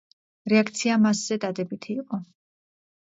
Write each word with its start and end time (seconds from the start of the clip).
რეაქცია 0.53 0.97
მასზე 1.03 1.37
დადებითი 1.45 1.99
იყო. 2.05 2.21